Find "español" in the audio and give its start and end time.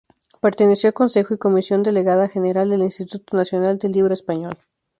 4.15-4.53